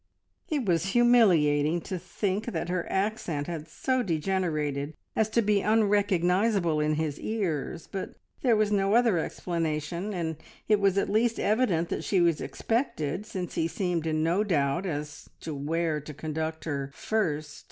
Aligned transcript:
It 0.49 0.65
was 0.65 0.93
humiliating 0.93 1.79
to 1.81 1.99
think 1.99 2.47
that 2.47 2.69
her 2.69 2.91
accent 2.91 3.45
had 3.45 3.67
so 3.67 4.01
degenerated 4.01 4.95
as 5.15 5.29
to 5.29 5.43
be 5.43 5.61
unrecognisable 5.61 6.79
in 6.79 6.95
his 6.95 7.19
ears, 7.19 7.85
but 7.85 8.15
there 8.41 8.55
was 8.55 8.71
no 8.71 8.95
other 8.95 9.19
explanation, 9.19 10.11
and 10.11 10.37
it 10.67 10.79
was 10.79 10.97
at 10.97 11.07
least 11.07 11.39
evident 11.39 11.89
that 11.89 12.03
she 12.03 12.19
was 12.19 12.41
expected, 12.41 13.27
since 13.27 13.53
he 13.53 13.67
seemed 13.67 14.07
in 14.07 14.23
no 14.23 14.43
doubt 14.43 14.87
as 14.87 15.29
to 15.41 15.53
where 15.53 16.01
to 16.01 16.15
conduct 16.15 16.65
her 16.65 16.89
first. 16.95 17.59